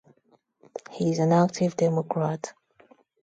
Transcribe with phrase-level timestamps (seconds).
[0.89, 2.55] He is an active Democrat.